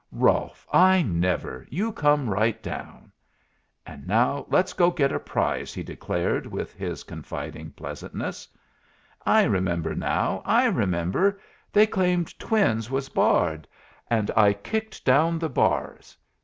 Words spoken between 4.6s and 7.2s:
go get a prize," he declared, with his